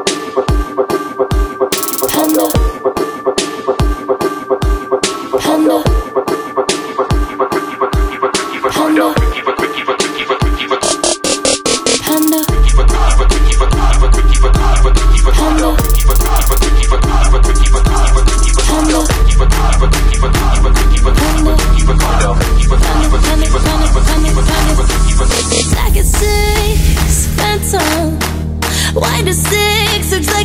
keep 0.00 0.41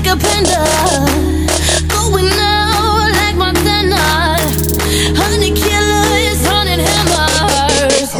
like 0.08 0.16
a 0.16 0.24
panda. 0.24 0.64
Going 1.88 2.32
out 2.40 3.12
like 3.20 3.36
Montana. 3.36 4.40
Honey 5.20 5.52
haunted 6.48 6.80
hammers. 6.80 8.12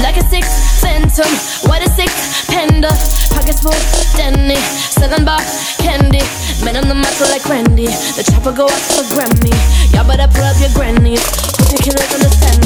like 0.00 0.16
a 0.16 0.24
six 0.28 0.46
phantom, 0.80 1.30
what 1.68 1.82
a 1.82 1.88
six 1.90 2.46
panda. 2.46 2.88
Pockets 3.30 3.62
full, 3.62 3.72
Danny. 4.16 4.56
Selling 4.90 5.24
bar 5.24 5.40
candy. 5.78 6.22
Men 6.64 6.76
on 6.76 6.88
the 6.88 6.94
muscle 6.94 7.28
like 7.28 7.44
Randy. 7.48 7.86
The 7.86 8.24
chopper 8.30 8.52
go 8.52 8.66
up 8.66 8.72
for 8.72 9.04
Grammy. 9.14 9.54
Y'all 9.92 10.06
better 10.06 10.26
pull 10.32 10.44
up 10.44 10.58
your 10.60 10.70
grannies. 10.74 11.22
Hope 11.58 11.86
you 11.86 11.92
can 11.92 12.14
understand 12.14 12.65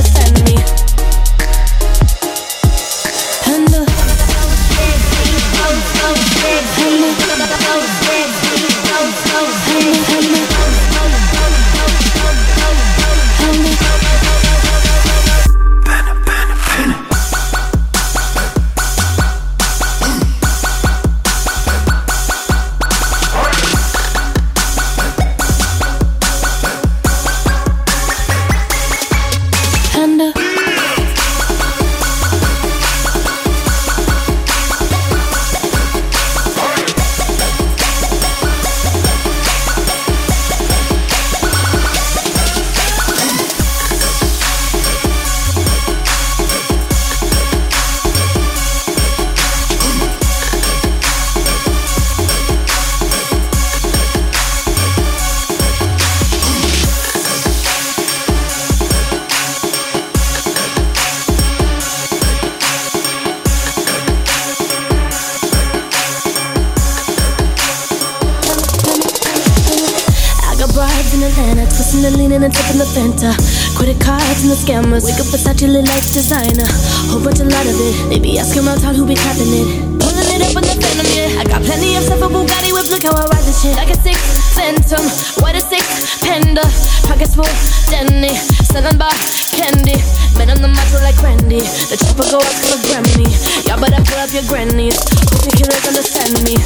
Pussing 71.81 72.05
and 72.05 72.13
lean 72.13 72.29
and 72.29 72.45
tipping 72.45 72.77
the 72.77 72.85
Fanta. 72.93 73.33
Credit 73.73 73.97
cards 73.97 74.45
and 74.45 74.53
the 74.53 74.59
scammers. 74.61 75.01
Wake 75.01 75.17
up 75.17 75.25
Versace, 75.33 75.65
your 75.65 75.81
life 75.81 76.13
designer. 76.13 76.69
Whole 77.09 77.17
bunch, 77.17 77.41
a 77.41 77.47
lot 77.49 77.65
of 77.65 77.73
it. 77.73 77.93
They 78.05 78.21
be 78.21 78.37
asking 78.37 78.69
around 78.69 78.85
town 78.85 78.93
who 78.93 79.01
be 79.01 79.17
copping 79.17 79.49
it. 79.49 79.65
Pulling 79.97 80.29
it 80.29 80.45
up 80.45 80.53
in 80.53 80.61
the 80.61 80.77
Phantom, 80.77 81.09
yeah. 81.09 81.41
I 81.41 81.43
got 81.49 81.65
plenty 81.65 81.97
of 81.97 82.05
stuff 82.05 82.21
for 82.21 82.29
Bugatti 82.29 82.69
whip. 82.69 82.85
Look 82.93 83.01
how 83.01 83.17
I 83.17 83.25
ride 83.25 83.45
this 83.49 83.65
shit. 83.65 83.73
Like 83.73 83.89
a 83.89 83.97
six 83.97 84.13
Phantom. 84.53 85.01
What 85.41 85.57
a 85.57 85.61
six 85.65 86.21
Panda. 86.21 86.61
Pockets 87.09 87.33
full, 87.33 87.49
Denny. 87.89 88.37
Selling 88.69 89.01
bar 89.01 89.17
candy. 89.49 89.97
Man, 90.37 90.53
on 90.53 90.61
the 90.61 90.69
macho 90.69 91.01
like 91.01 91.17
Randy. 91.17 91.65
The 91.65 91.97
chopper 91.97 92.29
go 92.29 92.37
up 92.37 92.55
for 92.61 92.77
a 92.77 92.79
Grammy. 92.93 93.25
Y'all 93.65 93.81
better 93.81 93.97
pull 94.05 94.21
up 94.21 94.29
your 94.29 94.45
grannies. 94.45 95.01
Hope 95.33 95.49
you 95.49 95.65
killers 95.65 95.81
understand 95.89 96.45
me. 96.45 96.61